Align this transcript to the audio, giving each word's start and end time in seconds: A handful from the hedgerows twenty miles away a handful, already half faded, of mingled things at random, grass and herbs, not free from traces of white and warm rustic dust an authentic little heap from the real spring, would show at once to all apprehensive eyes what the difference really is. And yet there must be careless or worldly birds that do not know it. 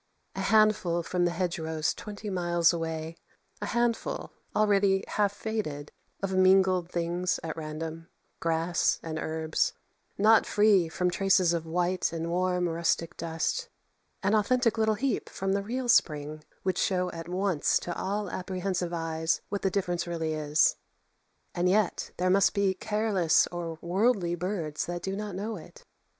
A 0.33 0.41
handful 0.41 1.03
from 1.03 1.25
the 1.25 1.29
hedgerows 1.31 1.93
twenty 1.93 2.31
miles 2.31 2.73
away 2.73 3.17
a 3.61 3.67
handful, 3.67 4.31
already 4.55 5.03
half 5.07 5.31
faded, 5.31 5.91
of 6.23 6.33
mingled 6.33 6.89
things 6.89 7.39
at 7.43 7.55
random, 7.55 8.07
grass 8.39 8.99
and 9.03 9.19
herbs, 9.19 9.73
not 10.17 10.47
free 10.47 10.89
from 10.89 11.11
traces 11.11 11.53
of 11.53 11.67
white 11.67 12.11
and 12.11 12.31
warm 12.31 12.67
rustic 12.67 13.15
dust 13.15 13.69
an 14.23 14.33
authentic 14.33 14.75
little 14.79 14.95
heap 14.95 15.29
from 15.29 15.53
the 15.53 15.61
real 15.61 15.87
spring, 15.87 16.43
would 16.63 16.79
show 16.79 17.11
at 17.11 17.29
once 17.29 17.77
to 17.77 17.95
all 17.95 18.27
apprehensive 18.31 18.93
eyes 18.95 19.41
what 19.49 19.61
the 19.61 19.69
difference 19.69 20.07
really 20.07 20.33
is. 20.33 20.77
And 21.53 21.69
yet 21.69 22.09
there 22.17 22.31
must 22.31 22.55
be 22.55 22.73
careless 22.73 23.45
or 23.51 23.77
worldly 23.83 24.33
birds 24.33 24.87
that 24.87 25.03
do 25.03 25.15
not 25.15 25.35
know 25.35 25.57
it. 25.57 25.85